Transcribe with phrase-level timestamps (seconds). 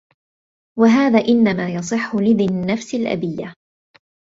[0.79, 3.53] وَهَذَا إنَّمَا يَصِحُّ لِذِي النَّفْسِ الْأَبِيَّةِ